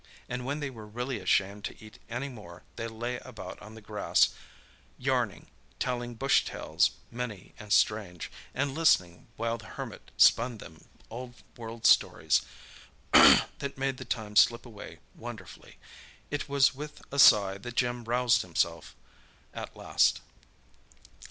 [0.27, 3.83] And when they were really ashamed to eat any more they lay about on the
[3.85, 4.29] grass,
[4.97, 5.45] yarning,
[5.77, 11.85] telling bush tales many and strange, and listening while the Hermit spun them old world
[11.85, 12.41] stories
[13.13, 15.77] that made the time slip away wonderfully.
[16.31, 18.95] It was with a sigh that Jim roused himself
[19.53, 20.21] at last.